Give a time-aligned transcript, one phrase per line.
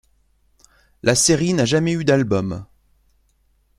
[1.03, 2.65] La série n'a jamais eu d'album.